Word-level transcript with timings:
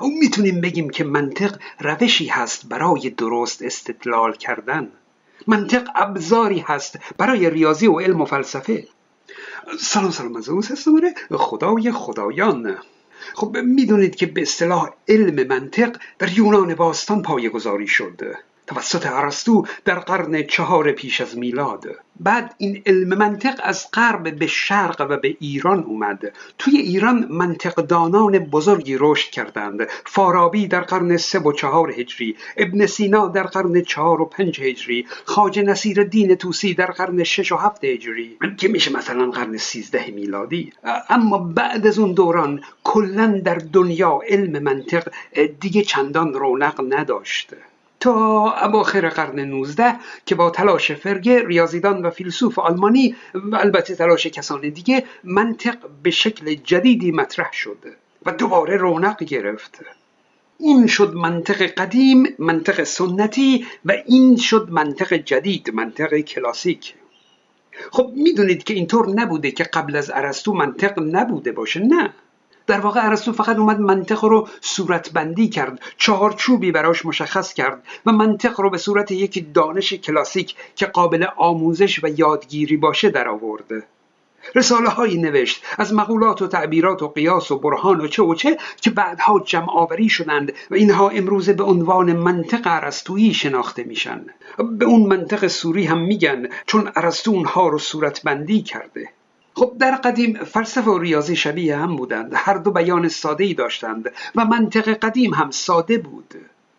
او 0.00 0.10
می‌تونیم 0.18 0.60
بگیم 0.60 0.90
که 0.90 1.04
منطق 1.04 1.58
روشی 1.80 2.26
هست 2.26 2.68
برای 2.68 3.10
درست 3.10 3.62
استدلال 3.62 4.32
کردن. 4.32 4.88
منطق 5.46 5.88
ابزاری 5.94 6.58
هست 6.58 6.98
برای 7.18 7.50
ریاضی 7.50 7.86
و 7.86 8.00
علم 8.00 8.20
و 8.20 8.24
فلسفه. 8.24 8.88
سلام 9.80 10.10
سلام 10.10 10.36
از 10.36 10.48
اون 10.48 10.62
خدای 11.30 11.92
خدایان. 11.92 12.78
خب 13.34 13.56
می‌دونید 13.56 14.16
که 14.16 14.26
به 14.26 14.42
اصطلاح 14.42 14.90
علم 15.08 15.48
منطق 15.48 15.96
در 16.18 16.38
یونان 16.38 16.74
باستان 16.74 17.22
پایگذاری 17.22 17.86
شد. 17.86 18.36
توسط 18.68 19.06
ارسطو 19.06 19.64
در 19.84 19.98
قرن 19.98 20.42
چهار 20.42 20.92
پیش 20.92 21.20
از 21.20 21.38
میلاد. 21.38 21.86
بعد 22.20 22.54
این 22.58 22.82
علم 22.86 23.18
منطق 23.18 23.60
از 23.62 23.86
غرب 23.92 24.38
به 24.38 24.46
شرق 24.46 25.06
و 25.10 25.16
به 25.16 25.36
ایران 25.40 25.84
اومد. 25.84 26.32
توی 26.58 26.76
ایران 26.76 27.26
منطقدانان 27.30 28.38
بزرگی 28.38 28.96
رشد 29.00 29.30
کردند. 29.30 29.88
فارابی 30.06 30.66
در 30.68 30.80
قرن 30.80 31.16
سه 31.16 31.38
و 31.38 31.52
چهار 31.52 31.90
هجری 31.90 32.36
ابن 32.56 32.86
سینا 32.86 33.28
در 33.28 33.42
قرن 33.42 33.82
چهار 33.82 34.20
و 34.20 34.24
پنج 34.24 34.60
هجری 34.60 35.06
خاج 35.24 35.58
نصیر 35.58 36.04
دین 36.04 36.34
توسی 36.34 36.74
در 36.74 36.90
قرن 36.90 37.24
شش 37.24 37.52
و 37.52 37.56
هفت 37.56 37.84
هجری. 37.84 38.38
که 38.56 38.68
میشه 38.68 38.92
مثلا 38.92 39.30
قرن 39.30 39.56
سیزده 39.56 40.10
میلادی. 40.10 40.72
اما 41.08 41.38
بعد 41.38 41.86
از 41.86 41.98
اون 41.98 42.12
دوران 42.12 42.60
کلا 42.84 43.40
در 43.44 43.58
دنیا 43.72 44.20
علم 44.28 44.62
منطق 44.62 45.08
دیگه 45.60 45.82
چندان 45.82 46.34
رونق 46.34 46.84
نداشته 46.88 47.56
تا 48.00 48.12
اواخر 48.64 49.08
قرن 49.08 49.40
19 49.40 49.94
که 50.26 50.34
با 50.34 50.50
تلاش 50.50 50.92
فرگه 50.92 51.46
ریاضیدان 51.46 52.02
و 52.02 52.10
فیلسوف 52.10 52.58
آلمانی 52.58 53.16
و 53.34 53.56
البته 53.56 53.94
تلاش 53.94 54.26
کسان 54.26 54.60
دیگه 54.60 55.04
منطق 55.24 55.76
به 56.02 56.10
شکل 56.10 56.54
جدیدی 56.54 57.12
مطرح 57.12 57.52
شد 57.52 57.78
و 58.26 58.32
دوباره 58.32 58.76
رونق 58.76 59.22
گرفت. 59.24 59.80
این 60.58 60.86
شد 60.86 61.14
منطق 61.14 61.62
قدیم 61.62 62.34
منطق 62.38 62.84
سنتی 62.84 63.66
و 63.84 63.92
این 64.06 64.36
شد 64.36 64.68
منطق 64.70 65.14
جدید 65.14 65.70
منطق 65.70 66.18
کلاسیک. 66.18 66.94
خب 67.92 68.12
می‌دونید 68.16 68.64
که 68.64 68.74
اینطور 68.74 69.08
نبوده 69.08 69.50
که 69.50 69.64
قبل 69.64 69.96
از 69.96 70.10
ارسطو 70.14 70.54
منطق 70.54 70.98
نبوده 70.98 71.52
باشه 71.52 71.80
نه. 71.80 72.14
در 72.68 72.80
واقع 72.80 73.06
ارسطو 73.06 73.32
فقط 73.32 73.56
اومد 73.56 73.80
منطق 73.80 74.24
رو 74.24 74.48
صورتبندی 74.60 75.48
کرد 75.48 75.80
چهارچوبی 75.96 76.72
براش 76.72 77.06
مشخص 77.06 77.52
کرد 77.52 77.82
و 78.06 78.12
منطق 78.12 78.60
رو 78.60 78.70
به 78.70 78.78
صورت 78.78 79.10
یک 79.10 79.54
دانش 79.54 79.92
کلاسیک 79.92 80.56
که 80.76 80.86
قابل 80.86 81.26
آموزش 81.36 82.04
و 82.04 82.08
یادگیری 82.08 82.76
باشه 82.76 83.10
در 83.10 83.28
آورده 83.28 83.82
رساله 84.54 84.88
هایی 84.88 85.18
نوشت 85.18 85.64
از 85.78 85.94
مقولات 85.94 86.42
و 86.42 86.46
تعبیرات 86.46 87.02
و 87.02 87.08
قیاس 87.08 87.50
و 87.50 87.58
برهان 87.58 88.00
و 88.00 88.06
چه 88.06 88.22
و 88.22 88.34
چه 88.34 88.58
که 88.80 88.90
بعدها 88.90 89.40
جمع 89.40 89.70
آوری 89.70 90.08
شدند 90.08 90.52
و 90.70 90.74
اینها 90.74 91.08
امروزه 91.08 91.52
به 91.52 91.64
عنوان 91.64 92.12
منطق 92.12 92.62
ارسطویی 92.64 93.34
شناخته 93.34 93.84
میشن. 93.84 94.26
به 94.78 94.84
اون 94.84 95.02
منطق 95.02 95.46
سوری 95.46 95.84
هم 95.84 95.98
میگن 95.98 96.48
چون 96.66 96.90
ارسطو 96.96 97.30
اونها 97.30 97.68
رو 97.68 97.78
صورتبندی 97.78 98.62
کرده. 98.62 99.08
خب 99.58 99.72
در 99.78 99.96
قدیم 99.96 100.44
فلسفه 100.44 100.90
و 100.90 100.98
ریاضی 100.98 101.36
شبیه 101.36 101.76
هم 101.76 101.96
بودند. 101.96 102.32
هر 102.36 102.54
دو 102.54 102.70
بیان 102.70 103.08
ساده 103.08 103.44
ای 103.44 103.54
داشتند 103.54 104.12
و 104.34 104.44
منطق 104.44 104.88
قدیم 104.88 105.34
هم 105.34 105.50
ساده 105.50 105.98
بود. 105.98 106.34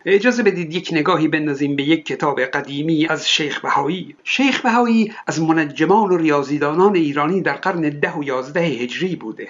اجازه 0.06 0.42
بدید 0.42 0.74
یک 0.74 0.88
نگاهی 0.92 1.28
بندازیم 1.28 1.76
به 1.76 1.82
یک 1.82 2.06
کتاب 2.06 2.40
قدیمی 2.40 3.06
از 3.06 3.28
شیخ 3.28 3.60
بهایی. 3.60 4.16
شیخ 4.24 4.60
بهایی 4.60 5.12
از 5.26 5.40
منجمان 5.40 6.10
و 6.10 6.16
ریاضیدانان 6.16 6.96
ایرانی 6.96 7.40
در 7.40 7.56
قرن 7.56 7.80
ده 7.80 8.12
و 8.12 8.24
یازده 8.24 8.60
هجری 8.60 9.16
بوده. 9.16 9.48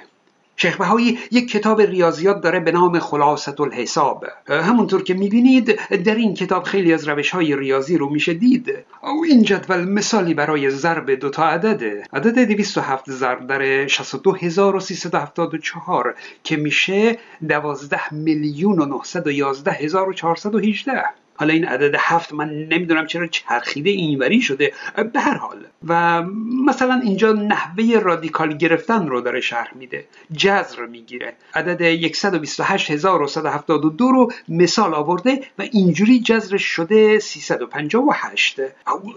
شیخ 0.63 0.77
بهایی 0.77 1.19
یک 1.31 1.51
کتاب 1.51 1.81
ریاضیات 1.81 2.41
داره 2.41 2.61
به 2.61 2.73
نام 2.73 2.99
خلاصت 2.99 3.61
الحساب 3.61 4.27
همونطور 4.49 5.03
که 5.03 5.15
می‌بینید 5.15 5.81
در 6.05 6.15
این 6.15 6.35
کتاب 6.35 6.63
خیلی 6.63 6.93
از 6.93 7.09
روش 7.09 7.31
های 7.31 7.57
ریاضی 7.57 7.99
رو 7.99 8.09
میشه 8.09 8.35
دید. 8.35 8.75
او 9.03 9.25
این 9.25 9.43
جدول 9.43 9.85
مثالی 9.85 10.35
برای 10.35 10.71
ضرب 10.71 11.11
دو 11.11 11.31
تا 11.31 11.49
عدده 11.49 12.03
عدد 12.13 12.39
207 12.39 13.11
ضرب 13.11 13.47
در 13.47 13.87
62374 13.87 16.15
که 16.45 16.57
میشه 16.57 17.19
12 17.49 18.15
میلیون 18.15 18.79
و 18.79 18.85
911 18.85 19.71
هزار 19.71 20.09
و 20.09 20.13
418 20.13 21.03
حالا 21.41 21.53
این 21.53 21.65
عدد 21.65 21.95
هفت 21.99 22.33
من 22.33 22.49
نمی‌دونم 22.49 23.07
چرا 23.07 23.27
چرخیده 23.27 23.91
اینوری 23.91 24.41
شده 24.41 24.73
به 25.13 25.21
هر 25.21 25.35
حال. 25.35 25.67
و 25.89 26.23
مثلا 26.67 27.01
اینجا 27.05 27.33
نحوه 27.33 27.99
رادیکال 27.99 28.57
گرفتن 28.57 29.09
رو 29.09 29.21
داره 29.21 29.41
شرح 29.41 29.75
میده 29.75 30.05
جذر 30.37 30.87
می‌گیره. 30.87 31.33
عدد 31.55 31.83
128172 31.83 34.13
رو 34.13 34.33
مثال 34.49 34.95
آورده 34.95 35.41
و 35.59 35.63
اینجوری 35.63 36.21
جذرش 36.21 36.65
شده 36.65 37.19
358 37.19 38.61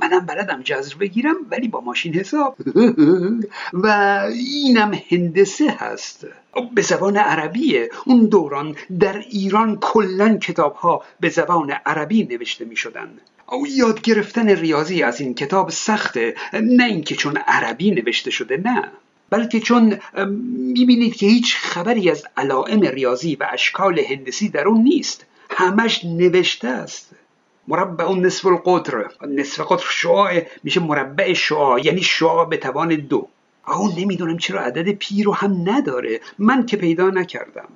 منم 0.01 0.25
بلدم 0.25 0.61
جذر 0.61 0.95
بگیرم 0.95 1.35
ولی 1.51 1.67
با 1.67 1.81
ماشین 1.81 2.13
حساب. 2.13 2.55
و 3.73 3.88
اینم 4.63 5.01
هندسه 5.11 5.75
هست. 5.79 6.28
به 6.74 6.81
زبان 6.81 7.18
عربیه. 7.18 7.90
اون 8.06 8.25
دوران 8.25 8.75
در 9.00 9.18
ایران 9.18 9.78
کلا 9.81 10.38
کتاب 10.38 10.75
ها 10.75 11.03
به 11.19 11.30
زبان 11.30 11.72
عربی 11.86 12.24
نوشته 12.24 12.66
می 12.66 12.75
شدن 12.75 13.09
او 13.50 13.68
یاد 13.68 14.02
گرفتن 14.02 14.50
ریاضی 14.50 15.03
از 15.03 15.22
این 15.22 15.34
کتاب 15.34 15.69
سخته 15.69 16.36
نه 16.53 16.84
اینکه 16.84 17.16
چون 17.16 17.38
عربی 17.38 17.91
نوشته 17.91 18.31
شده 18.31 18.58
نه. 18.58 18.91
بلکه 19.30 19.59
چون 19.59 20.00
می‌بینید 20.58 21.16
که 21.16 21.25
هیچ 21.25 21.56
خبری 21.56 22.09
از 22.09 22.25
علائم 22.38 22.81
ریاضی 22.81 23.35
و 23.35 23.47
اشکال 23.53 24.00
هندسی 24.00 24.50
در 24.50 24.68
اون 24.68 24.81
نیست. 24.81 25.25
همش 25.50 26.06
نوشته 26.06 26.68
است. 26.68 27.09
مربع 27.68 28.14
نصف 28.14 28.46
القطر. 28.46 29.06
نصف 29.28 29.72
قطر 29.72 29.85
شعاع 29.90 30.41
میشه 30.64 30.80
مربع 30.80 31.34
شعاع 31.34 31.85
یعنی 31.85 32.02
شعاع 32.02 32.50
به 32.50 32.58
توان 32.58 32.96
دو. 32.96 33.28
آه 33.63 34.00
نمی‌دونم 34.00 34.38
چرا 34.38 34.62
عدد 34.62 34.91
پی 34.91 35.24
رو 35.24 35.34
هم 35.34 35.69
نداره. 35.69 36.19
من 36.40 36.66
که 36.66 36.78
پیدا 36.78 37.09
نکردم. 37.09 37.68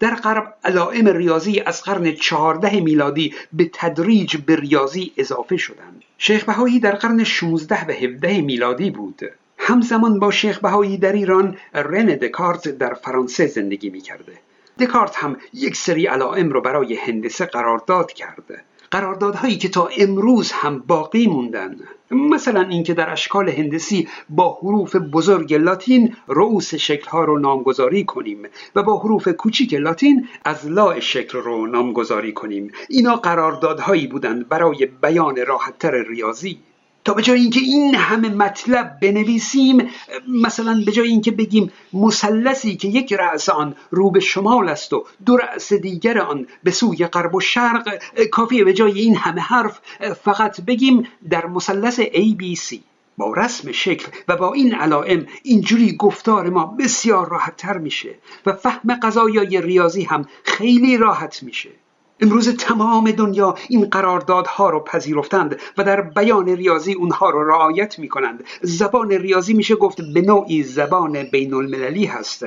در 0.00 0.14
غرب 0.14 0.54
علائم 0.64 1.08
ریاضی 1.08 1.60
از 1.60 1.82
قرن 1.82 2.12
چهارده 2.12 2.80
میلادی 2.80 3.34
به 3.52 3.70
تدریج 3.72 4.36
به 4.36 4.56
ریاضی 4.56 5.12
اضافه 5.16 5.56
شدند. 5.56 6.02
شیخ 6.18 6.44
بهایی 6.44 6.80
در 6.80 6.94
قرن 6.94 7.24
16 7.24 7.86
و 7.86 7.90
17 7.90 8.40
میلادی 8.40 8.90
بود. 8.90 9.22
همزمان 9.58 10.18
با 10.18 10.30
شیخ 10.30 10.58
بهایی 10.58 10.98
در 10.98 11.12
ایران 11.12 11.56
رن 11.74 12.06
دکارت 12.06 12.68
در 12.68 12.94
فرانسه 12.94 13.46
زندگی 13.46 13.90
می 13.90 14.00
کرده 14.00 14.32
دکارت 14.80 15.16
هم 15.16 15.36
یک 15.52 15.76
سری 15.76 16.06
علائم 16.06 16.50
رو 16.50 16.60
برای 16.60 16.94
هندسه 16.94 17.44
قرارداد 17.44 18.12
کرده. 18.12 18.60
قراردادهایی 18.94 19.56
که 19.56 19.68
تا 19.68 19.86
امروز 19.98 20.52
هم 20.52 20.78
باقی 20.78 21.26
موندن. 21.26 21.76
مثلا 22.10 22.60
اینکه 22.60 22.94
در 22.94 23.10
اشکال 23.10 23.48
هندسی 23.48 24.08
با 24.28 24.58
حروف 24.62 24.96
بزرگ 24.96 25.54
لاتین 25.54 26.16
رؤوس 26.28 26.74
شکلها 26.74 27.24
رو 27.24 27.38
نامگذاری 27.38 28.04
کنیم 28.04 28.38
و 28.74 28.82
با 28.82 28.98
حروف 28.98 29.28
کوچیک 29.28 29.74
لاتین 29.74 30.28
از 30.44 30.66
لا 30.66 31.00
شکل 31.00 31.38
رو 31.38 31.66
نامگذاری 31.66 32.32
کنیم. 32.32 32.72
اینا 32.88 33.16
قراردادهایی 33.16 34.06
بودند 34.06 34.48
برای 34.48 34.88
بیان 35.02 35.46
راحتتر 35.46 36.02
ریاضی. 36.02 36.58
تا 37.04 37.14
به 37.14 37.22
جای 37.22 37.40
اینکه 37.40 37.60
این 37.60 37.94
همه 37.94 38.28
مطلب 38.28 38.98
بنویسیم 39.02 39.90
مثلا 40.28 40.82
به 40.86 40.92
جای 40.92 41.08
اینکه 41.08 41.30
بگیم 41.30 41.72
مثلثی 41.92 42.76
که 42.76 42.88
یک 42.88 43.12
رأس 43.12 43.48
آن 43.48 43.76
رو 43.90 44.10
به 44.10 44.20
شمال 44.20 44.68
است 44.68 44.92
و 44.92 45.04
دو 45.26 45.36
رأس 45.36 45.72
دیگر 45.72 46.18
آن 46.18 46.46
به 46.62 46.70
سوی 46.70 47.06
غرب 47.06 47.34
و 47.34 47.40
شرق 47.40 47.88
کافیه 48.30 48.64
به 48.64 48.72
جای 48.72 49.00
این 49.00 49.16
همه 49.16 49.40
حرف 49.40 49.80
فقط 50.24 50.60
بگیم 50.60 51.08
در 51.30 51.46
مثلث 51.46 52.00
ABC 52.00 52.76
با 53.16 53.34
رسم 53.36 53.72
شکل 53.72 54.06
و 54.28 54.36
با 54.36 54.52
این 54.52 54.74
علائم 54.74 55.26
اینجوری 55.42 55.96
گفتار 55.96 56.50
ما 56.50 56.66
بسیار 56.66 57.28
راحت 57.28 57.56
تر 57.56 57.78
میشه 57.78 58.14
و 58.46 58.52
فهم 58.52 58.94
قضایای 59.02 59.60
ریاضی 59.60 60.02
هم 60.02 60.28
خیلی 60.44 60.96
راحت 60.96 61.42
میشه. 61.42 61.70
امروز 62.20 62.56
تمام 62.56 63.10
دنیا 63.10 63.54
این 63.68 63.84
قراردادها 63.84 64.70
رو 64.70 64.80
پذیرفتند 64.80 65.60
و 65.78 65.84
در 65.84 66.00
بیان 66.00 66.48
ریاضی 66.48 66.92
اونها 66.92 67.30
رو 67.30 67.48
رعایت 67.48 67.98
می 67.98 68.08
کنند 68.08 68.44
زبان 68.62 69.10
ریاضی 69.10 69.54
میشه 69.54 69.74
گفت 69.74 70.00
به 70.14 70.20
نوعی 70.20 70.62
زبان 70.62 71.22
بین 71.22 71.54
المللی 71.54 72.04
هست. 72.04 72.46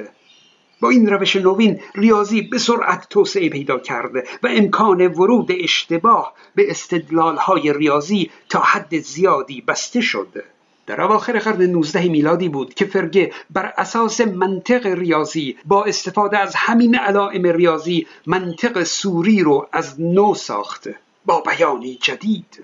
با 0.81 0.89
این 0.89 1.07
روش 1.07 1.35
نوین 1.35 1.79
ریاضی 1.95 2.41
به 2.41 2.57
سرعت 2.57 3.09
توسعه 3.09 3.49
پیدا 3.49 3.79
کرده 3.79 4.23
و 4.43 4.47
امکان 4.47 5.07
ورود 5.07 5.51
اشتباه 5.59 6.33
به 6.55 6.71
استدلال 6.71 7.39
ریاضی 7.63 8.31
تا 8.49 8.59
حد 8.59 8.99
زیادی 8.99 9.61
بسته 9.61 10.01
شده 10.01 10.43
در 10.87 11.01
اواخر 11.01 11.39
قرن 11.39 11.61
19 11.61 12.09
میلادی 12.09 12.49
بود 12.49 12.73
که 12.73 12.85
فرگه 12.85 13.33
بر 13.49 13.73
اساس 13.77 14.21
منطق 14.21 14.85
ریاضی 14.85 15.57
با 15.65 15.83
استفاده 15.83 16.37
از 16.37 16.55
همین 16.55 16.95
علائم 16.95 17.43
ریاضی 17.43 18.07
منطق 18.25 18.83
سوری 18.83 19.39
رو 19.39 19.67
از 19.71 20.01
نو 20.01 20.35
ساخته 20.35 20.95
با 21.25 21.41
بیانی 21.41 21.95
جدید. 22.01 22.63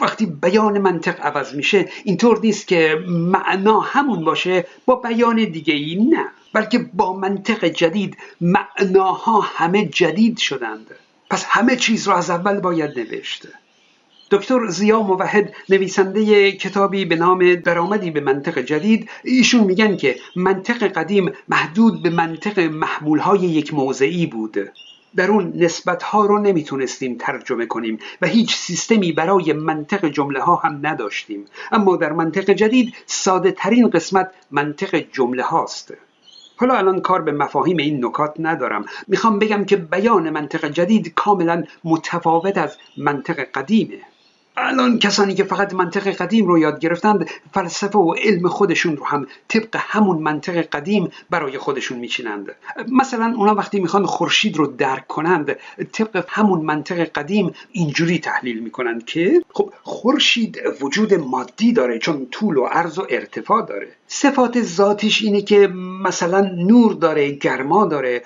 وقتی 0.00 0.26
بیان 0.26 0.78
منطق 0.78 1.20
عوض 1.20 1.54
میشه 1.54 1.88
اینطور 2.04 2.40
نیست 2.42 2.68
که 2.68 3.04
معنا 3.08 3.80
همون 3.80 4.24
باشه 4.24 4.66
با 4.86 4.94
بیان 4.94 5.44
دیگه 5.44 5.74
ای 5.74 5.94
نه 5.94 6.26
بلکه 6.52 6.78
با 6.78 7.12
منطق 7.12 7.64
جدید 7.64 8.16
معناها 8.40 9.40
همه 9.40 9.86
جدید 9.86 10.38
شدند. 10.38 10.86
پس 11.30 11.44
همه 11.48 11.76
چیز 11.76 12.08
رو 12.08 12.14
از 12.14 12.30
اول 12.30 12.60
باید 12.60 12.98
نوشته 12.98 13.48
دکتر 14.30 14.66
زیا 14.66 15.02
موحد 15.02 15.54
نویسنده 15.68 16.52
کتابی 16.52 17.04
به 17.04 17.16
نام 17.16 17.54
درآمدی 17.54 18.10
به 18.10 18.20
منطق 18.20 18.58
جدید. 18.58 19.10
ایشون 19.24 19.64
میگن 19.64 19.96
که 19.96 20.16
منطق 20.36 20.82
قدیم 20.82 21.32
محدود 21.48 22.02
به 22.02 22.10
منطق 22.10 22.60
محمولهای 22.60 23.40
یک 23.40 23.74
موضعی 23.74 24.26
بود. 24.26 24.56
در 25.16 25.30
اون 25.30 25.52
نسبت 25.56 26.02
ها 26.02 26.26
رو 26.26 26.38
نمی‌تونستیم 26.38 27.16
ترجمه 27.20 27.66
کنیم 27.66 27.98
و 28.22 28.26
هیچ 28.26 28.56
سیستمی 28.56 29.12
برای 29.12 29.52
منطق 29.52 30.08
جمله 30.08 30.40
ها 30.40 30.54
هم 30.56 30.80
نداشتیم. 30.82 31.44
اما 31.72 31.96
در 31.96 32.12
منطق 32.12 32.50
جدید 32.50 32.94
ساده 33.06 33.52
ترین 33.52 33.90
قسمت 33.90 34.30
منطق 34.50 35.04
جمله 35.12 35.42
هاست 35.42 35.94
حالا 36.56 36.74
الان 36.74 37.00
کار 37.00 37.22
به 37.22 37.32
مفاهیم 37.32 37.76
این 37.76 38.04
نکات 38.04 38.34
ندارم. 38.38 38.84
می‌خوام 39.08 39.38
بگم 39.38 39.64
که 39.64 39.76
بیان 39.76 40.30
منطق 40.30 40.68
جدید 40.68 41.14
کاملا 41.14 41.64
متفاوت 41.84 42.58
از 42.58 42.76
منطق 42.96 43.40
قدیمه. 43.40 43.98
الان 44.60 44.98
کسانی 44.98 45.34
که 45.34 45.44
فقط 45.44 45.74
منطق 45.74 46.08
قدیم 46.08 46.46
رو 46.46 46.58
یاد 46.58 46.80
گرفتند 46.80 47.30
فلسفه 47.54 47.98
و 47.98 48.14
علم 48.14 48.48
خودشون 48.48 48.96
رو 48.96 49.06
هم 49.06 49.26
طبق 49.48 49.76
همون 49.78 50.18
منطق 50.18 50.56
قدیم 50.56 51.10
برای 51.30 51.58
خودشون 51.58 51.98
میچینند. 51.98 52.54
مثلا 52.92 53.34
اونا 53.36 53.54
وقتی 53.54 53.80
می‌خوان 53.80 54.06
خورشید 54.06 54.56
رو 54.56 54.66
درک 54.66 55.06
کنند 55.06 55.56
طبق 55.92 56.24
همون 56.28 56.60
منطق 56.60 56.98
قدیم 57.04 57.54
اینجوری 57.72 58.18
تحلیل 58.18 58.60
می‌کنند 58.60 59.04
که 59.04 59.42
خب 59.52 59.72
خورشید 59.82 60.58
وجود 60.80 61.14
مادی 61.14 61.72
داره 61.72 61.98
چون 61.98 62.26
طول 62.30 62.56
و 62.56 62.64
عرض 62.64 62.98
و 62.98 63.06
ارتفاع 63.10 63.66
داره. 63.66 63.88
صفات 64.12 64.62
ذاتش 64.62 65.22
اینه 65.22 65.42
که 65.42 65.66
مثلا 66.02 66.40
نور 66.40 66.92
داره 66.92 67.30
گرما 67.30 67.86
داره 67.86 68.22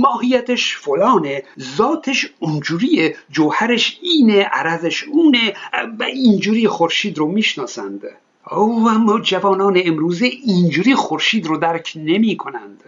ماهیتش 0.00 0.76
فلانه 0.76 1.42
ذاتش 1.76 2.32
اونجوریه 2.38 3.16
جوهرش 3.30 3.98
اینه 4.02 4.42
عرضش 4.42 5.04
اونه 5.04 5.54
و 5.98 6.02
اینجوری 6.02 6.68
خورشید 6.68 7.18
رو 7.18 7.26
می‌شناسند 7.26 8.02
او 8.50 8.88
اما 8.88 9.20
جوانان 9.20 9.82
امروزه 9.84 10.26
اینجوری 10.26 10.94
خورشید 10.94 11.46
رو 11.46 11.56
درک 11.56 11.92
نمی 11.96 12.36
کنند 12.36 12.84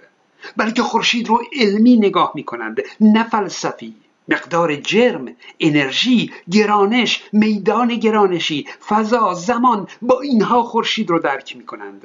بلکه 0.56 0.82
خورشید 0.82 1.28
رو 1.28 1.42
علمی 1.60 1.96
نگاه 1.96 2.32
می 2.34 2.44
کنند 2.44 2.80
نه 3.00 3.28
فلسفی 3.28 3.94
مقدار 4.28 4.76
جرم، 4.76 5.28
انرژی، 5.60 6.32
گرانش، 6.50 7.22
میدان 7.32 7.88
گرانشی، 7.88 8.66
فضا، 8.88 9.34
زمان 9.34 9.88
با 10.02 10.20
اینها 10.20 10.62
خورشید 10.62 11.10
رو 11.10 11.18
درک 11.18 11.56
می 11.56 11.66
کنند 11.66 12.02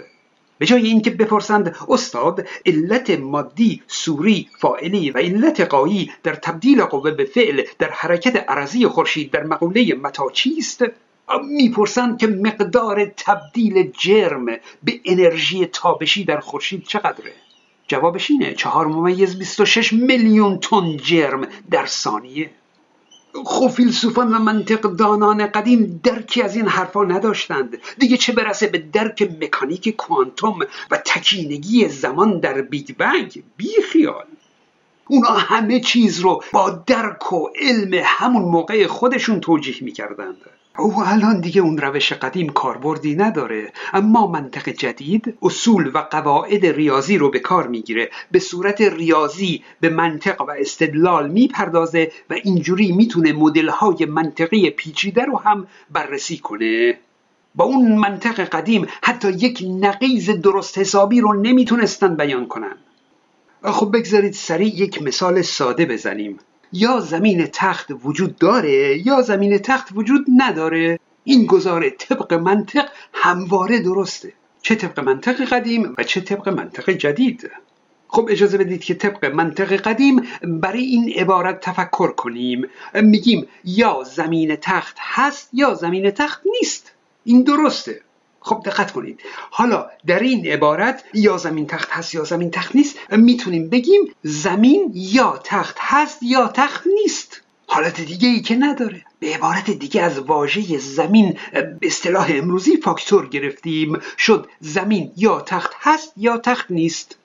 به 0.57 0.65
جای 0.65 0.87
اینکه 0.87 1.09
بپرسند 1.09 1.75
استاد 1.89 2.47
علت 2.65 3.09
مادی 3.09 3.81
سوری 3.87 4.49
فاعلی 4.59 5.11
و 5.11 5.17
علت 5.17 5.61
قایی 5.61 6.11
در 6.23 6.35
تبدیل 6.35 6.83
قوه 6.83 7.11
به 7.11 7.25
فعل 7.25 7.63
در 7.79 7.89
حرکت 7.89 8.49
عرضی 8.49 8.87
خورشید 8.87 9.31
در 9.31 9.43
مقوله 9.43 9.95
متا 9.95 10.29
چیست؟ 10.29 10.83
می‌پرسند 11.49 12.19
که 12.19 12.27
مقدار 12.27 13.05
تبدیل 13.05 13.91
جرم 13.97 14.45
به 14.83 14.99
انرژی 15.05 15.65
تابشی 15.65 16.23
در 16.25 16.39
خورشید 16.39 16.83
چقدره؟ 16.83 17.33
جوابش 17.87 18.31
اینه 18.31 18.53
چهار 18.53 18.87
ممیز 18.87 19.39
26 19.39 19.93
میلیون 19.93 20.59
تن 20.59 20.97
جرم 20.97 21.47
در 21.71 21.85
ثانیه. 21.85 22.49
خب 23.45 23.67
فیلسوفان 23.67 24.33
و 24.33 24.39
منطق 24.39 24.81
دانان 24.81 25.47
قدیم 25.47 26.01
درکی 26.03 26.41
از 26.41 26.55
این 26.55 26.67
حرفا 26.67 27.03
نداشتند. 27.03 27.77
دیگه 27.99 28.17
چه 28.17 28.33
برسه 28.33 28.67
به 28.67 28.77
درک 28.77 29.29
مکانیک 29.41 29.95
کوانتوم 29.95 30.59
و 30.91 30.97
تکینگی 30.97 31.87
زمان 31.87 32.39
در 32.39 32.61
بیگ 32.61 32.97
بنگ؟ 32.97 33.43
بی 33.57 33.69
خیال 33.91 34.25
اونا 35.07 35.29
همه 35.29 35.79
چیز 35.79 36.19
رو 36.19 36.43
با 36.53 36.83
درک 36.87 37.33
و 37.33 37.49
علم 37.61 38.01
همون 38.05 38.41
موقع 38.41 38.87
خودشون 38.87 39.39
توجیه 39.39 39.75
می‌کردند. 39.81 40.37
او 40.77 41.03
الان 41.03 41.39
دیگه 41.39 41.61
اون 41.61 41.77
روش 41.77 42.13
قدیم 42.13 42.49
کاربردی 42.49 43.15
نداره. 43.15 43.71
اما 43.93 44.27
منطق 44.27 44.69
جدید 44.69 45.37
اصول 45.41 45.91
و 45.93 45.97
قواعد 45.97 46.65
ریاضی 46.65 47.17
رو 47.17 47.29
به 47.31 47.39
کار 47.39 47.67
می‌گیره. 47.67 48.09
به 48.31 48.39
صورت 48.39 48.81
ریاضی 48.81 49.63
به 49.79 49.89
منطق 49.89 50.41
و 50.41 50.51
استدلال 50.51 51.29
می‌پردازه 51.29 52.11
و 52.29 52.33
اینجوری 52.43 52.91
می‌تونه 52.91 53.33
مدل 53.33 53.69
های 53.69 54.05
منطقی 54.05 54.69
پیچیده 54.69 55.25
رو 55.25 55.37
هم 55.39 55.67
بررسی 55.91 56.37
کنه. 56.37 56.97
با 57.55 57.65
اون 57.65 57.95
منطق 57.95 58.39
قدیم 58.39 58.87
حتی 59.03 59.29
یک 59.29 59.63
نقیز 59.79 60.29
درست 60.29 60.77
حسابی 60.77 61.21
رو 61.21 61.33
نمی‌تونستن 61.33 62.15
بیان 62.15 62.47
کنن. 62.47 62.77
خب 63.63 63.97
بگذارید 63.97 64.33
سریع 64.33 64.75
یک 64.75 65.01
مثال 65.01 65.41
ساده 65.41 65.85
بزنیم. 65.85 66.39
یا 66.73 66.99
زمین 66.99 67.45
تخت 67.53 67.87
وجود 68.03 68.35
داره 68.37 69.07
یا 69.07 69.21
زمین 69.21 69.57
تخت 69.57 69.87
وجود 69.95 70.25
نداره. 70.37 70.99
این 71.23 71.45
گزاره 71.45 71.89
طبق 71.89 72.33
منطق 72.33 72.85
همواره 73.13 73.79
درسته. 73.79 74.33
چه 74.61 74.75
طبق 74.75 74.99
منطق 74.99 75.45
قدیم 75.45 75.93
و 75.97 76.03
چه 76.03 76.21
طبق 76.21 76.49
منطق 76.49 76.89
جدید. 76.89 77.51
خب 78.07 78.27
اجازه 78.31 78.57
بدید 78.57 78.83
که 78.83 78.93
طبق 78.93 79.25
منطق 79.25 79.75
قدیم 79.75 80.21
برای 80.43 80.83
این 80.83 81.13
عبارت 81.15 81.59
تفکر 81.59 82.11
کنیم. 82.11 82.65
میگیم 82.93 83.47
یا 83.63 84.03
زمین 84.15 84.55
تخت 84.55 84.97
هست 84.99 85.49
یا 85.53 85.73
زمین 85.73 86.11
تخت 86.11 86.41
نیست. 86.45 86.91
این 87.23 87.43
درسته. 87.43 88.01
خب 88.43 88.61
دقت 88.65 88.91
کنید. 88.91 89.19
حالا 89.49 89.89
در 90.05 90.19
این 90.19 90.47
عبارت 90.47 91.03
یا 91.13 91.37
زمین 91.37 91.67
تخت 91.67 91.89
هست 91.91 92.15
یا 92.15 92.23
زمین 92.23 92.51
تخت 92.51 92.75
نیست 92.75 92.99
می‌تونیم 93.11 93.69
بگیم 93.69 94.01
زمین 94.23 94.91
یا 94.95 95.41
تخت 95.43 95.77
هست 95.79 96.23
یا 96.23 96.47
تخت 96.47 96.83
نیست. 97.03 97.41
حالت 97.67 98.01
دیگه 98.01 98.27
ای 98.27 98.41
که 98.41 98.55
نداره. 98.55 99.05
به 99.19 99.35
عبارت 99.35 99.71
دیگه 99.71 100.01
از 100.01 100.19
واژه 100.19 100.77
زمین 100.77 101.37
به 101.53 101.77
اصطلاح 101.81 102.27
امروزی 102.29 102.77
فاکتور 102.77 103.29
گرفتیم. 103.29 103.99
شد 104.17 104.49
زمین 104.59 105.11
یا 105.17 105.41
تخت 105.41 105.71
هست 105.79 106.13
یا 106.17 106.37
تخت 106.37 106.71
نیست. 106.71 107.17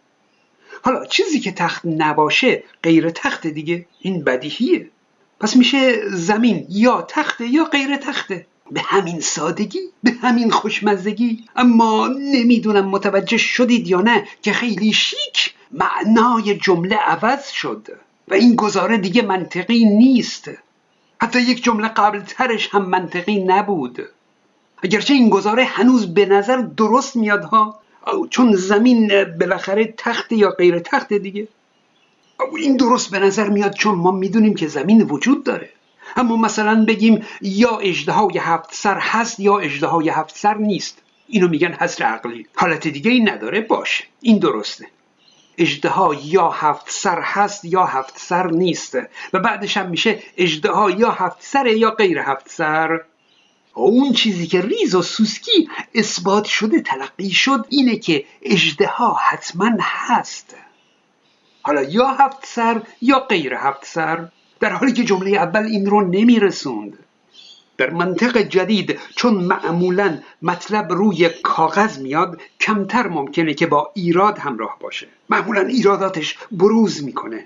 حالا 0.83 1.05
چیزی 1.07 1.41
که 1.41 1.53
تخت 1.53 1.83
نباشه 1.87 2.63
غیر 2.83 3.11
تخت 3.11 3.47
دیگه. 3.47 3.87
این 4.01 4.25
بدیهیه. 4.25 4.91
پس 5.41 5.57
میشه 5.57 6.11
زمین 6.11 6.67
یا 6.69 7.03
تخته 7.03 7.47
یا 7.47 7.65
غیر 7.65 7.97
تخته. 7.97 8.47
به 8.71 8.81
همین 8.81 9.21
سادگی 9.21 9.81
به 10.03 10.11
همین 10.11 10.51
خوشمزگی. 10.51 11.45
اما 11.57 12.09
نمی‌دونم 12.09 12.89
متوجه 12.89 13.37
شدید 13.37 13.89
یا 13.89 14.01
نه 14.01 14.25
که 14.43 14.53
خیلی 14.53 14.93
شیک 14.93 15.55
معنای 15.73 16.57
جمله 16.57 16.97
عوض 16.97 17.49
شد 17.49 17.89
و 18.29 18.35
این 18.35 18.57
گزاره 18.57 18.99
دیگه 18.99 19.23
منطقی 19.23 19.85
نیست. 19.85 20.51
حتی 21.21 21.41
یک 21.41 21.65
جمله 21.65 21.89
قبل 21.89 22.21
ترش 22.21 22.69
هم 22.73 22.87
منطقی 22.87 23.45
نبود. 23.45 24.01
اگرچه 24.83 25.15
این 25.15 25.29
گزاره 25.31 25.65
هنوز 25.65 26.15
به 26.15 26.27
نظر 26.27 26.57
درست 26.57 27.17
میاد 27.17 27.45
ها 27.45 27.81
چون 28.31 28.55
زمین 28.55 29.25
بالاخره 29.41 29.95
تخت 29.97 30.33
یا 30.33 30.51
غیر 30.51 30.79
تخت 30.79 31.13
دیگه. 31.13 31.49
این 32.57 32.77
درست 32.77 33.11
به 33.11 33.19
نظر 33.19 33.49
میاد 33.49 33.75
چون 33.75 33.95
ما 33.95 34.11
می‌دونیم 34.11 34.55
که 34.55 34.69
زمین 34.69 35.03
وجود 35.03 35.45
داره. 35.45 35.71
اما 36.17 36.37
مثلا 36.37 36.85
بگیم 36.85 37.27
یا 37.41 37.77
اجدهای 37.77 38.39
هفت 38.39 38.75
سر 38.75 38.99
هست 38.99 39.41
یا 39.41 39.59
اجدهای 39.59 40.09
هفت 40.09 40.37
سر 40.37 40.57
نیست. 40.57 41.03
اینو 41.29 41.49
میگن 41.49 41.73
حصر 41.73 42.05
عقلی. 42.05 42.47
حالت 42.57 42.89
دیگه 42.89 43.11
ای 43.11 43.21
نداره 43.21 43.61
باشه. 43.61 44.05
این 44.21 44.39
درسته. 44.39 44.87
اجدها 45.59 46.17
یا 46.25 46.49
هفت 46.49 46.91
سر 46.91 47.21
هست 47.23 47.65
یا 47.65 47.85
هفت 47.85 48.19
سر 48.19 48.47
نیست. 48.51 48.99
و 49.33 49.39
بعدش 49.39 49.77
هم 49.77 49.91
میشه 49.91 50.23
اجدها 50.37 50.91
یا 50.91 51.11
هفت 51.11 51.37
سر 51.41 51.67
یا 51.67 51.91
غیر 51.91 52.19
هفت 52.19 52.51
سر. 52.51 53.01
اون 53.75 54.13
چیزی 54.13 54.47
که 54.47 54.61
ریز 54.61 54.95
و 54.95 55.03
سوسکی 55.03 55.69
اثبات 55.95 56.45
شده 56.45 56.81
تلقی 56.81 57.31
شد 57.31 57.67
اینه 57.69 57.97
که 57.97 58.25
اجدها 58.43 59.13
حتما 59.13 59.71
هست. 59.81 60.57
حالا 61.63 61.83
یا 61.83 62.09
هفت 62.09 62.47
سر 62.47 62.83
یا 63.03 63.21
غیر 63.21 63.55
هفت 63.55 63.85
سر. 63.85 64.29
در 64.61 64.73
حالی 64.73 64.93
که 64.93 65.05
جمله 65.05 65.31
اول 65.31 65.63
این 65.63 65.87
رو 65.87 66.01
نمیرسوند. 66.01 66.99
در 67.77 67.91
منطق 67.91 68.39
جدید 68.39 68.99
چون 69.17 69.35
معمولا 69.35 70.19
مطلب 70.43 70.93
روی 70.93 71.29
کاغذ 71.43 71.99
میاد 71.99 72.41
کمتر 72.61 73.09
ممکنه 73.09 73.55
که 73.55 73.67
با 73.67 73.91
ایراد 73.95 74.39
همراه 74.39 74.77
باشه. 74.81 75.07
معمولا 75.31 75.61
ایراداتش 75.61 76.39
بروز 76.53 77.05
می‌کنه. 77.05 77.45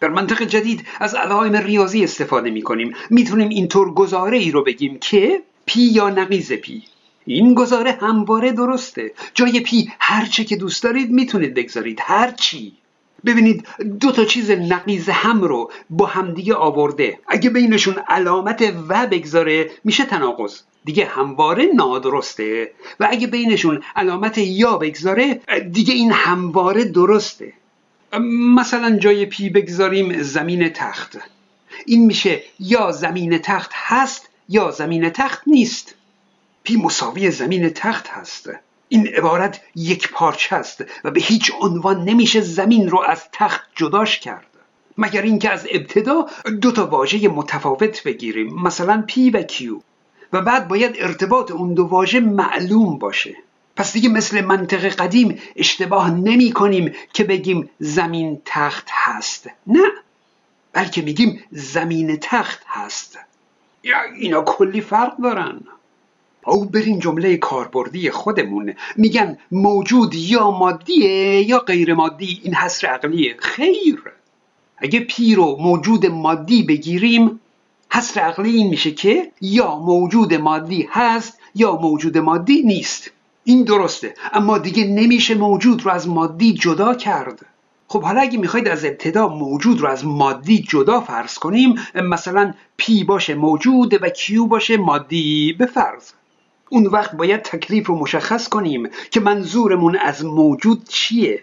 در 0.00 0.08
منطق 0.08 0.42
جدید 0.42 0.86
از 1.00 1.14
علائم 1.14 1.56
ریاضی 1.56 2.04
استفاده 2.04 2.50
می‌کنیم. 2.50 2.94
می‌تونیم 3.10 3.48
اینطور 3.48 3.94
گزاره 3.94 4.38
ای 4.38 4.50
رو 4.50 4.64
بگیم 4.64 4.98
که 4.98 5.42
P 5.66 5.80
یا 5.80 6.10
نقیض 6.10 6.52
P. 6.52 6.82
این 7.26 7.54
گزاره 7.54 7.92
همواره 7.92 8.52
درسته. 8.52 9.12
جای 9.34 9.60
P 9.60 9.92
هرچه 9.98 10.44
که 10.44 10.56
دوست 10.56 10.82
دارید 10.82 11.10
می‌تونید 11.10 11.54
بگذارید. 11.54 11.98
هرچی 12.02 12.72
ببینید 13.26 13.66
دو 14.00 14.12
تا 14.12 14.24
چیز 14.24 14.50
نقیض 14.50 15.08
هم 15.08 15.42
رو 15.42 15.70
با 15.90 16.06
همدیگه 16.06 16.54
آورده. 16.54 17.18
اگه 17.28 17.50
بینشون 17.50 17.96
علامت 18.08 18.74
و 18.88 19.06
بگذاره 19.06 19.70
میشه 19.84 20.04
تناقض. 20.04 20.60
دیگه 20.84 21.04
همواره 21.04 21.68
نادرسته. 21.74 22.70
و 23.00 23.08
اگه 23.10 23.26
بینشون 23.26 23.82
علامت 23.96 24.38
یا 24.38 24.76
بگذاره 24.76 25.40
دیگه 25.72 25.94
این 25.94 26.12
همواره 26.12 26.84
درسته. 26.84 27.52
مثلا 28.56 28.98
جای 28.98 29.26
P 29.26 29.50
بگذاریم 29.50 30.22
زمین 30.22 30.68
تخت. 30.68 31.18
این 31.86 32.06
میشه 32.06 32.42
یا 32.60 32.92
زمین 32.92 33.38
تخت 33.38 33.70
هست 33.74 34.28
یا 34.48 34.70
زمین 34.70 35.10
تخت 35.10 35.42
نیست. 35.46 35.94
P 36.64 36.76
مساوی 36.76 37.30
زمین 37.30 37.68
تخت 37.68 38.08
هست. 38.08 38.50
این 38.88 39.08
عبارت 39.08 39.60
یک 39.74 40.10
پارچه 40.10 40.56
است 40.56 40.84
و 41.04 41.10
به 41.10 41.20
هیچ 41.20 41.52
عنوان 41.60 42.04
نمیشه 42.04 42.40
زمین 42.40 42.88
رو 42.88 43.00
از 43.00 43.24
تخت 43.32 43.62
جداش 43.74 44.20
کرد. 44.20 44.46
مگر 44.98 45.22
اینکه 45.22 45.50
از 45.50 45.66
ابتدا 45.70 46.26
دو 46.60 46.72
تا 46.72 46.86
واژه 46.86 47.28
متفاوت 47.28 48.02
بگیریم 48.02 48.54
مثلا 48.54 49.04
P 49.06 49.30
و 49.30 49.42
Q 49.42 49.80
و 50.32 50.40
بعد 50.40 50.68
باید 50.68 50.96
ارتباط 50.98 51.50
اون 51.50 51.74
دو 51.74 51.84
واژه 51.84 52.20
معلوم 52.20 52.98
باشه. 52.98 53.36
پس 53.76 53.92
دیگه 53.92 54.08
مثل 54.08 54.40
منطق 54.44 54.88
قدیم 54.88 55.38
اشتباه 55.56 56.10
نمی 56.10 56.52
کنیم 56.52 56.92
که 57.12 57.24
بگیم 57.24 57.70
زمین 57.78 58.42
تخت 58.44 58.88
هست. 58.90 59.50
نه 59.66 59.82
بلکه 60.72 61.02
میگیم 61.02 61.44
زمین 61.50 62.18
تخت 62.20 62.62
هست. 62.66 63.18
یا 63.82 63.96
اینا 64.18 64.42
کلی 64.42 64.80
فرق 64.80 65.16
دارن. 65.16 65.60
او 66.46 66.64
بریم 66.64 66.98
جمله 66.98 67.36
کاربردی 67.36 68.10
خودمون 68.10 68.74
میگن 68.96 69.38
موجود 69.52 70.14
یا 70.14 70.50
مادیه 70.50 71.48
یا 71.48 71.58
غیر 71.58 71.94
مادی. 71.94 72.40
این 72.44 72.54
حسر 72.54 72.86
عقلیه. 72.86 73.36
خیر. 73.38 74.02
اگه 74.78 75.00
پی 75.00 75.34
رو 75.34 75.56
موجود 75.60 76.06
مادی 76.06 76.62
بگیریم 76.62 77.40
حسر 77.92 78.20
عقلی 78.20 78.50
این 78.50 78.68
میشه 78.68 78.90
که 78.90 79.32
یا 79.40 79.76
موجود 79.76 80.34
مادی 80.34 80.88
هست 80.90 81.38
یا 81.54 81.76
موجود 81.76 82.18
مادی 82.18 82.62
نیست. 82.62 83.10
این 83.44 83.64
درسته. 83.64 84.14
اما 84.32 84.58
دیگه 84.58 84.84
نمیشه 84.84 85.34
موجود 85.34 85.82
رو 85.82 85.90
از 85.90 86.08
مادی 86.08 86.54
جدا 86.54 86.94
کرد. 86.94 87.46
خب 87.88 88.02
حالا 88.02 88.20
اگه 88.20 88.38
می‌خواید 88.38 88.68
از 88.68 88.84
ابتدا 88.84 89.28
موجود 89.28 89.80
رو 89.80 89.88
از 89.88 90.04
مادی 90.04 90.58
جدا 90.58 91.00
فرض 91.00 91.38
کنیم 91.38 91.74
مثلا 91.94 92.54
پی 92.76 93.04
باشه 93.04 93.34
موجود 93.34 94.02
و 94.02 94.08
کیو 94.08 94.46
باشه 94.46 94.76
مادی 94.76 95.52
به 95.58 95.66
اون 96.70 96.86
وقت 96.86 97.14
باید 97.16 97.42
تکلیف 97.42 97.86
رو 97.86 97.98
مشخص 97.98 98.48
کنیم 98.48 98.88
که 99.10 99.20
منظورمون 99.20 99.96
از 99.96 100.24
موجود 100.24 100.84
چیه. 100.88 101.42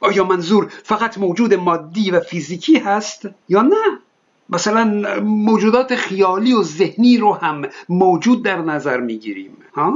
آیا 0.00 0.24
منظور 0.24 0.72
فقط 0.82 1.18
موجود 1.18 1.54
مادی 1.54 2.10
و 2.10 2.20
فیزیکی 2.20 2.78
هست 2.78 3.28
یا 3.48 3.62
نه؟ 3.62 3.98
مثلا 4.48 4.84
موجودات 5.20 5.94
خیالی 5.94 6.52
و 6.52 6.62
ذهنی 6.62 7.18
رو 7.18 7.32
هم 7.32 7.62
موجود 7.88 8.42
در 8.42 8.62
نظر 8.62 9.00
می‌گیریم 9.00 9.56
ها؟ 9.74 9.94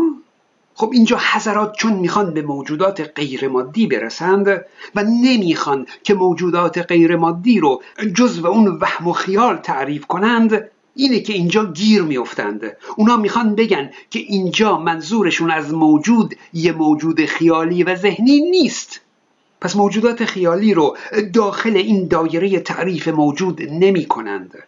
خب 0.75 0.90
اینجا 0.92 1.18
حضرات 1.32 1.76
چون 1.76 1.92
می‌خوان 1.92 2.34
به 2.34 2.42
موجودات 2.42 3.00
غیر 3.00 3.48
مادی 3.48 3.87
برسند 3.87 4.48
و 4.94 5.04
نمی‌خوان 5.04 5.87
که 6.02 6.14
موجودات 6.14 6.78
غیر 6.78 7.16
مادی 7.16 7.60
رو 7.60 7.82
جزو 8.14 8.46
اون 8.46 8.78
وهم 8.80 9.08
و 9.08 9.12
خیال 9.12 9.56
تعریف 9.56 10.06
کنند 10.06 10.70
اینه 10.99 11.21
که 11.21 11.33
اینجا 11.33 11.64
گیر 11.64 12.02
میافتند. 12.02 12.76
اونا 12.97 13.17
می‌خوان 13.17 13.55
بگن 13.55 13.90
که 14.11 14.19
اینجا 14.19 14.78
منظورشون 14.78 15.50
از 15.50 15.75
موجود 15.75 16.35
یه 16.52 16.73
موجود 16.73 17.25
خیالی 17.25 17.83
و 17.83 17.97
ذهنی 17.97 18.40
نیست. 18.40 19.00
پس 19.61 19.76
موجودات 19.76 20.25
خیالی 20.25 20.75
رو 20.75 20.97
داخل 21.33 21.76
این 21.76 22.09
دایره 22.09 22.61
تعریف 22.61 23.09
موجود 23.09 23.62
نمی 23.62 24.07
کنند 24.07 24.59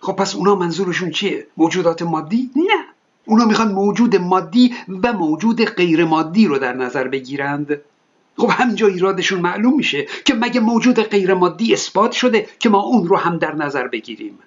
خب 0.00 0.12
پس 0.12 0.34
اونا 0.34 0.54
منظورشون 0.54 1.10
چیه؟ 1.10 1.46
موجودات 1.56 2.02
مادی؟ 2.02 2.50
نه. 2.56 2.84
اونا 3.24 3.44
می‌خوان 3.44 3.72
موجود 3.72 4.16
مادی 4.16 4.74
و 5.02 5.12
موجود 5.12 5.64
غیر 5.64 6.04
مادی 6.04 6.46
رو 6.46 6.58
در 6.58 6.72
نظر 6.72 7.08
بگیرند. 7.08 7.80
خب 8.36 8.50
همینجا 8.50 8.86
ایرادشون 8.86 9.40
معلوم 9.40 9.76
میشه 9.76 10.06
که 10.24 10.34
مگه 10.34 10.60
موجود 10.60 11.00
غیر 11.00 11.34
مادی 11.34 11.72
اثبات 11.72 12.12
شده 12.12 12.46
که 12.58 12.68
ما 12.68 12.80
اون 12.80 13.08
رو 13.08 13.16
هم 13.16 13.38
در 13.38 13.54
نظر 13.54 13.88
بگیریم. 13.88 14.38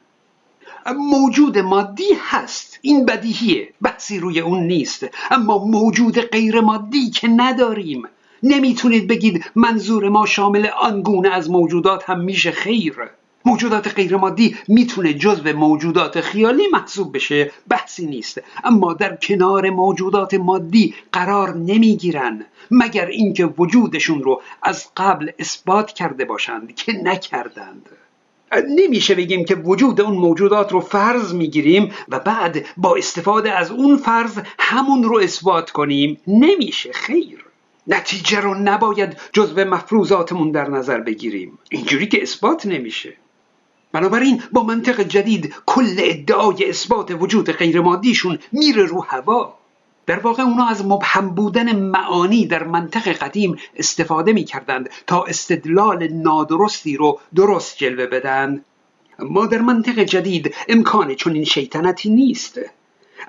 موجود 0.92 1.58
مادی 1.58 2.10
هست. 2.20 2.80
این 2.82 3.06
بدیهیه. 3.06 3.70
بحثی 3.82 4.20
روی 4.20 4.40
اون 4.40 4.64
نیست. 4.64 5.06
اما 5.32 5.58
موجود 5.58 6.20
غیر 6.20 6.62
مادی 6.62 7.10
که 7.10 7.28
نداریم. 7.28 8.04
نمی‌تونید 8.44 9.08
بگید 9.08 9.46
منظور 9.56 10.10
ما 10.10 10.26
شامل 10.26 10.68
آنگونه 10.82 11.30
از 11.30 11.50
موجودات 11.50 12.10
هم 12.10 12.20
میشه 12.20 12.52
خیر. 12.52 12.94
موجودات 13.46 13.88
غیرمادی 13.88 14.56
می‌تونه 14.68 15.14
جزو 15.14 15.54
موجودات 15.58 16.22
خیالی 16.22 16.68
محسوب 16.74 17.16
بشه. 17.16 17.52
بحثی 17.68 18.06
نیست. 18.06 18.42
اما 18.64 18.94
در 18.94 19.16
کنار 19.16 19.70
موجودات 19.70 20.34
مادی 20.34 20.94
قرار 21.12 21.56
نمی‌گیرن. 21.56 22.46
مگر 22.72 23.06
اینکه 23.06 23.46
وجودشون 23.46 24.24
رو 24.24 24.42
از 24.64 24.88
قبل 24.98 25.32
اثبات 25.40 25.92
کرده 25.92 26.26
باشند 26.26 26.76
که 26.76 26.94
نکردند. 27.04 27.90
نمیشه 28.62 29.16
بگیم 29.16 29.46
که 29.46 29.56
وجود 29.56 30.02
اون 30.02 30.18
موجودات 30.18 30.72
رو 30.72 30.80
فرض 30.80 31.34
می‌گیریم 31.34 31.92
و 32.10 32.20
بعد 32.20 32.66
با 32.78 32.96
استفاده 32.96 33.52
از 33.52 33.72
اون 33.72 33.98
فرض 33.98 34.40
همون 34.60 35.04
رو 35.04 35.18
اثبات 35.18 35.72
کنیم. 35.72 36.18
نمیشه 36.28 36.92
خیر. 36.94 37.46
نتیجه 37.88 38.40
رو 38.40 38.54
نباید 38.54 39.18
جزو 39.34 39.66
مفروضاتمون 39.66 40.52
در 40.52 40.70
نظر 40.70 41.00
بگیریم. 41.00 41.60
اینجوری 41.72 42.08
که 42.08 42.22
اثبات 42.22 42.66
نمیشه. 42.66 43.14
بنابراین 43.92 44.44
با 44.52 44.64
منطق 44.64 45.02
جدید 45.02 45.56
کل 45.66 45.96
ادعای 45.98 46.70
اثبات 46.70 47.12
وجود 47.20 47.52
غیرمادیشون 47.52 48.40
میره 48.52 48.84
رو 48.84 49.02
هوا. 49.02 49.63
در 50.06 50.20
واقع 50.20 50.44
اونا 50.44 50.68
از 50.68 50.86
مبهم 50.86 51.30
بودن 51.30 51.76
معانی 51.76 52.46
در 52.46 52.64
منطق 52.64 53.08
قدیم 53.08 53.58
استفاده 53.78 54.34
می‌کردند 54.34 54.90
تا 55.08 55.24
استدلال 55.24 56.08
نادرستی 56.08 56.98
رو 56.98 57.20
درست 57.36 57.78
جلوه 57.78 58.06
بدن. 58.06 58.64
ما 59.20 59.46
در 59.46 59.62
منطق 59.62 60.00
جدید 60.00 60.56
امکان 60.70 61.16
این 61.26 61.44
شیطنتی 61.44 62.10
نیست. 62.10 62.60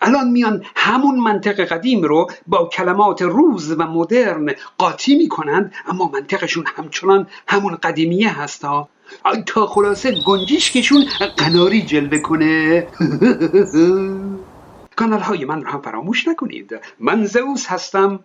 الان 0.02 0.28
میان 0.30 0.64
همون 0.76 1.20
منطق 1.20 1.60
قدیم 1.60 2.02
رو 2.02 2.30
با 2.46 2.68
کلمات 2.68 3.22
روز 3.22 3.72
و 3.72 3.82
مدرن 3.82 4.54
قاطی 4.78 5.16
می‌کنند 5.16 5.72
اما 5.86 6.10
منطقشون 6.14 6.64
همچنان 6.76 7.26
همون 7.48 7.74
قدیمیه 7.74 8.40
هست 8.40 8.64
ها. 8.64 8.88
تا 9.46 9.66
خلاصه 9.66 10.20
گنجیشکشون 10.26 11.04
قناری 11.36 11.82
جلوه 11.82 12.18
کنه. 12.18 12.86
کانال 14.96 15.20
های 15.20 15.44
من 15.44 15.62
رو 15.62 15.70
هم 15.70 15.80
فراموش 15.80 16.28
نکنید. 16.28 16.80
من 17.00 17.24
زئوس 17.24 17.66
هستم. 17.66 18.24